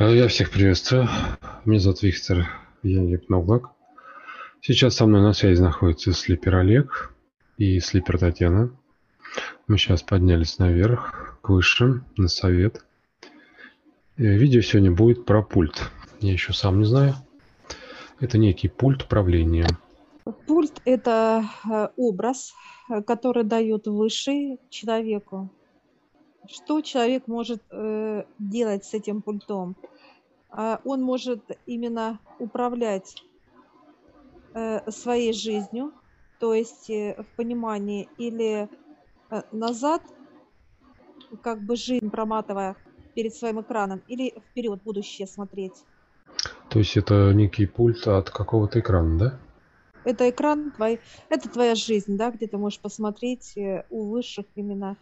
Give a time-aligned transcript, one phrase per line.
[0.00, 1.08] Э, я всех приветствую.
[1.64, 2.48] Меня зовут Виктор
[2.84, 3.72] Яник Новак.
[4.60, 7.12] Сейчас со мной на связи находится Слипер Олег
[7.56, 8.70] и Слипер Татьяна.
[9.66, 12.84] Мы сейчас поднялись наверх, к высшим, на совет.
[14.16, 15.90] Э, видео сегодня будет про пульт.
[16.20, 17.14] Я еще сам не знаю.
[18.20, 19.66] Это некий пульт управления.
[20.46, 22.54] Пульт– это э, образ,
[23.04, 25.50] который дает высший человеку
[26.48, 29.76] что человек может э, делать с этим пультом?
[30.50, 33.22] А он может именно управлять
[34.54, 35.92] э, своей жизнью,
[36.38, 38.68] то есть э, в понимании или
[39.30, 40.02] э, назад,
[41.42, 42.76] как бы жизнь проматывая
[43.14, 45.84] перед своим экраном, или вперед будущее смотреть.
[46.70, 49.40] То есть это некий пульт от какого-то экрана, да?
[50.04, 54.96] Это экран твой, это твоя жизнь, да, где ты можешь посмотреть э, у высших именно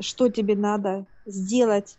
[0.00, 1.98] что тебе надо сделать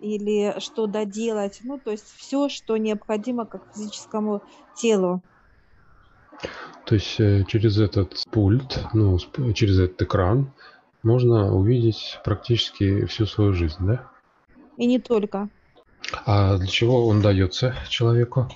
[0.00, 1.60] или что доделать.
[1.62, 4.42] Ну, то есть все, что необходимо как физическому
[4.76, 5.22] телу.
[6.84, 9.18] То есть э, через этот пульт, ну,
[9.54, 10.52] через этот экран
[11.02, 14.10] можно увидеть практически всю свою жизнь, да?
[14.76, 15.48] И не только.
[16.26, 18.48] А для чего он дается человеку?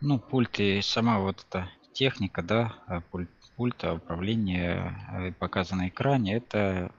[0.00, 5.88] Ну, пульт и сама вот эта техника, да, а пульт, пульта управления, э, показан на
[5.88, 6.90] экране, это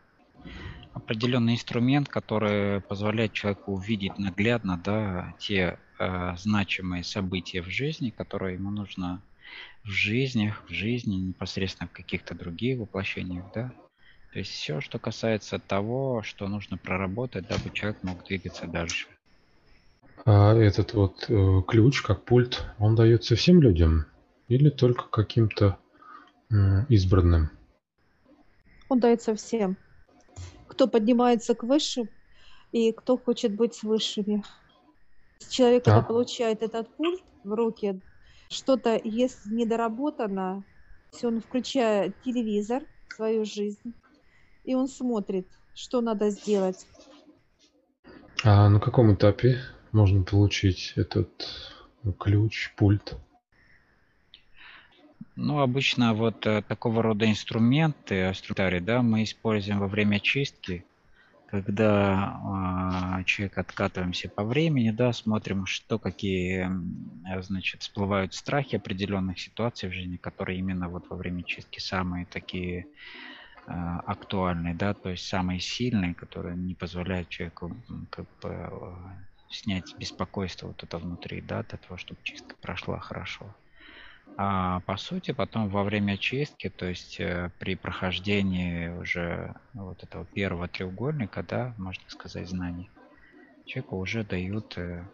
[0.94, 8.56] определенный инструмент, который позволяет человеку увидеть наглядно да, те э, значимые события в жизни, которые
[8.56, 9.22] ему нужно
[9.84, 13.72] в жизнях, в жизни, непосредственно в каких-то других воплощениях, да.
[14.32, 19.08] То есть все, что касается того, что нужно проработать, дабы человек мог двигаться дальше.
[20.26, 24.06] А этот вот э, ключ, как пульт, он дается всем людям
[24.48, 25.78] или только каким-то
[26.50, 26.56] э,
[26.90, 27.50] избранным?
[28.90, 29.78] Он дается всем
[30.74, 32.10] кто поднимается к высшим
[32.72, 34.44] и кто хочет быть с высшими.
[35.50, 38.02] Человек, когда получает этот пульт в руки,
[38.50, 40.64] что-то есть недоработано,
[41.12, 43.94] если он включает телевизор в свою жизнь,
[44.64, 46.88] и он смотрит, что надо сделать.
[48.44, 49.60] А на каком этапе
[49.92, 51.30] можно получить этот
[52.18, 53.16] ключ, пульт?
[55.36, 60.86] Ну, обычно вот э, такого рода инструменты, инструментарий, да, мы используем во время чистки,
[61.48, 66.70] когда э, человек откатываемся по времени, да, смотрим, что какие,
[67.28, 72.28] э, значит, всплывают страхи определенных ситуаций в жизни, которые именно вот во время чистки самые
[72.28, 72.88] такие
[73.68, 78.96] э, актуальные, да, то есть самые сильные, которые не позволяют человеку как бы э,
[79.50, 83.56] снять беспокойство вот это внутри, да, для того, чтобы чистка прошла хорошо.
[84.36, 90.26] А по сути, потом во время чистки, то есть э, при прохождении уже вот этого
[90.26, 92.90] первого треугольника, да, можно сказать, знаний,
[93.66, 95.06] человеку уже дают э,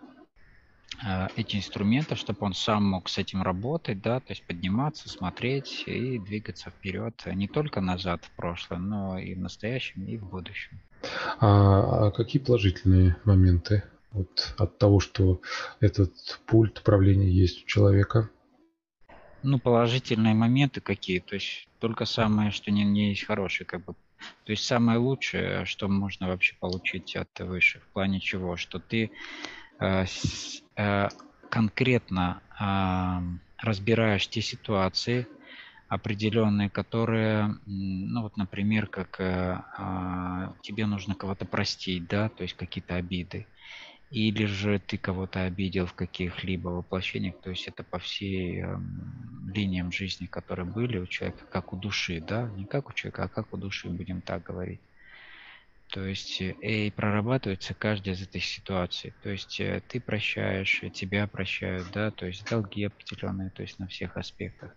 [1.05, 5.83] э, эти инструменты, чтобы он сам мог с этим работать, да, то есть подниматься, смотреть
[5.85, 10.79] и двигаться вперед не только назад в прошлое, но и в настоящем, и в будущем.
[11.39, 15.41] А, а какие положительные моменты вот от того, что
[15.81, 16.13] этот
[16.45, 18.29] пульт управления есть у человека?
[19.41, 23.93] Ну, положительные моменты какие, то есть только самое, что не, не есть хорошее, как бы.
[24.43, 29.11] То есть самое лучшее, что можно вообще получить от выше, в плане чего, что ты
[29.79, 31.07] э, с, э,
[31.49, 35.25] конкретно э, разбираешь те ситуации
[35.87, 42.55] определенные, которые, ну вот, например, как э, э, тебе нужно кого-то простить, да, то есть
[42.55, 43.47] какие-то обиды
[44.11, 48.77] или же ты кого-то обидел в каких-либо воплощениях, то есть это по всей э,
[49.53, 53.27] линиям жизни, которые были у человека, как у души, да, не как у человека, а
[53.27, 54.79] как у души, будем так говорить.
[55.89, 59.13] То есть э, и прорабатывается каждая из этих ситуаций.
[59.23, 63.87] То есть э, ты прощаешь, тебя прощают, да, то есть долги определенные, то есть на
[63.87, 64.75] всех аспектах.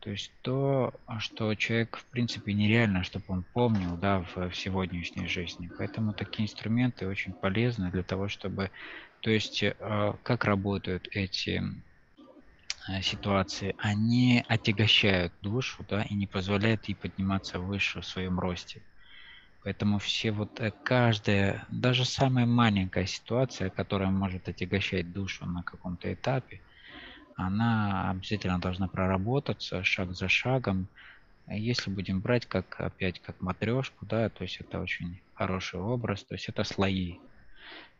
[0.00, 5.28] То есть то, что человек, в принципе, нереально, чтобы он помнил, да, в, в сегодняшней
[5.28, 5.70] жизни.
[5.78, 8.72] Поэтому такие инструменты очень полезны для того, чтобы...
[9.20, 11.62] То есть, э, как работают эти
[13.02, 13.74] ситуации?
[13.78, 18.82] Они отягощают душу, да, и не позволяют ей подниматься выше в своем росте.
[19.64, 26.12] Поэтому все вот э, каждая, даже самая маленькая ситуация, которая может отягощать душу на каком-то
[26.12, 26.60] этапе,
[27.36, 30.88] она обязательно должна проработаться шаг за шагом.
[31.48, 36.34] Если будем брать как опять как матрешку, да, то есть это очень хороший образ, то
[36.34, 37.18] есть это слои.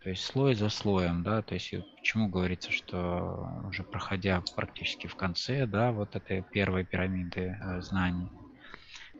[0.02, 5.14] То есть слой за слоем, да, то есть почему говорится, что уже проходя практически в
[5.14, 8.28] конце, да, вот этой первой пирамиды э, знаний,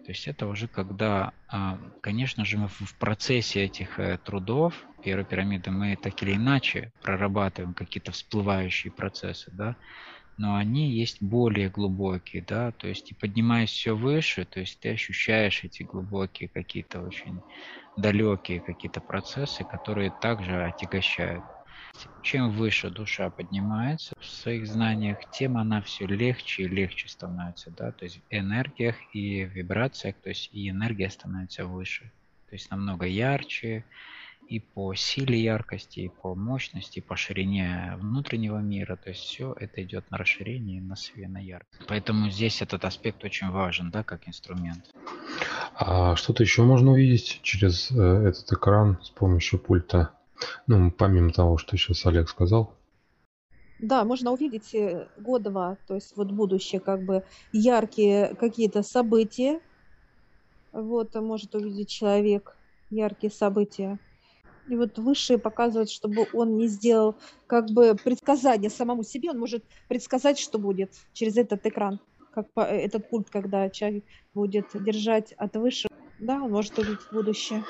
[0.05, 5.25] то есть это уже когда А, конечно же, мы в процессе этих э, трудов первой
[5.25, 9.77] пирамиды мы так или иначе прорабатываем какие-то всплывающие процессы, да,
[10.37, 14.91] но они есть более глубокие, да, то есть и поднимаясь все выше, то есть ты
[14.91, 17.43] ощущаешь эти глубокие какие-то очень
[17.97, 21.45] далекие какие-то процессы, которые также отягощают.
[22.23, 27.93] Чем выше душа поднимается в своих знаниях, тем она все легче и легче становится, да,
[27.93, 32.13] то есть в энергиях и вибрациях, то есть и энергия становится выше,
[32.49, 33.85] то есть намного ярче,
[34.53, 38.97] и по силе яркости, и по мощности, и по ширине внутреннего мира.
[38.97, 41.83] То есть все это идет на расширение, на свет, на яркость.
[41.89, 44.91] Поэтому здесь этот аспект очень важен, да, как инструмент.
[45.75, 50.11] А что-то еще можно увидеть через э, этот экран с помощью пульта?
[50.67, 52.75] Ну, помимо того, что сейчас Олег сказал.
[53.79, 59.61] Да, можно увидеть э, год-два, то есть вот будущее, как бы яркие какие-то события.
[60.73, 62.55] Вот, может увидеть человек
[62.91, 63.99] яркие события.
[64.69, 67.17] И вот высшие показывают, чтобы он не сделал
[67.47, 72.01] как бы предсказание самому себе, он может предсказать, что будет через этот экран,
[72.33, 74.05] как по, э, этот пульт, когда человек
[74.35, 75.89] будет держать от выше,
[76.21, 77.65] да, он может увидеть будущее.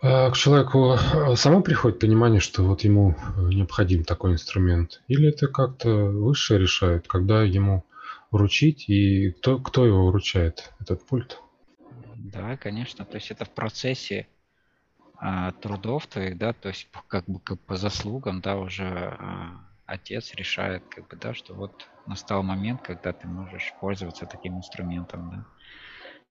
[0.00, 5.02] А к человеку э, само приходит понимание, что вот ему э, необходим такой инструмент?
[5.08, 7.84] Или это как-то выше решает, когда ему
[8.30, 11.40] вручить и кто, кто его вручает, этот пульт?
[12.14, 13.04] Да, конечно.
[13.04, 14.26] То есть это в процессе
[15.18, 20.34] а, трудов твоих, да, то есть как бы как по заслугам, да, уже а, отец
[20.34, 21.72] решает, как бы, да, что вот
[22.06, 25.46] настал момент, когда ты можешь пользоваться таким инструментом, да.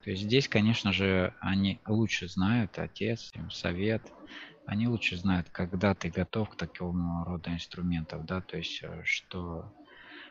[0.03, 4.03] То есть здесь, конечно же, они лучше знают, отец, им совет,
[4.65, 9.73] они лучше знают, когда ты готов к такому роду инструментов, да, то есть э, что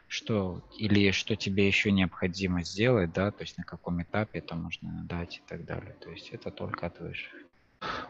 [0.06, 5.05] что или что тебе еще необходимо сделать, да, то есть на каком этапе это можно
[5.05, 5.97] дать и так далее.
[6.01, 7.33] То есть это только от высших.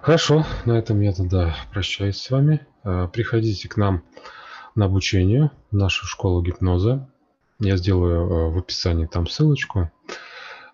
[0.04, 2.66] Хорошо, на этом я тогда прощаюсь с вами.
[2.84, 4.04] Э, приходите к нам
[4.74, 7.08] на обучение в нашу школу гипноза.
[7.58, 9.90] Я сделаю э, в описании там ссылочку.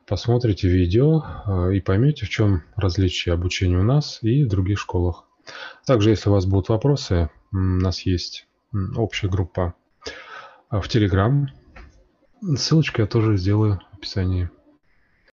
[0.04, 5.26] Посмотрите видео э, и поймете, в чем различие обучения у нас и в других школах.
[5.86, 8.48] Также, если у вас будут вопросы, у нас есть
[8.96, 9.74] общая группа
[10.72, 11.46] в Telegram.
[12.56, 14.50] Ссылочку я тоже сделаю в описании.